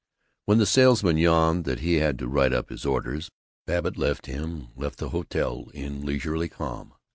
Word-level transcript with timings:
When 0.47 0.57
the 0.57 0.65
salesman 0.65 1.17
yawned 1.17 1.63
that 1.65 1.81
he 1.81 1.97
had 1.97 2.17
to 2.17 2.27
write 2.27 2.53
up 2.53 2.69
his 2.69 2.87
orders, 2.87 3.29
Babbitt 3.67 3.97
left 3.97 4.25
him, 4.25 4.69
left 4.75 4.97
the 4.97 5.09
hotel, 5.09 5.69
in 5.75 6.03
leisurely 6.03 6.49
calm. 6.49 6.95